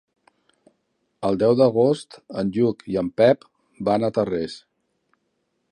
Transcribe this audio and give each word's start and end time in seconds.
El 1.29 1.37
deu 1.43 1.53
d'agost 1.59 2.17
en 2.43 2.49
Lluc 2.57 2.83
i 2.95 2.99
en 3.03 3.13
Pep 3.21 3.47
van 3.91 4.07
a 4.09 4.13
Tarrés. 4.19 4.57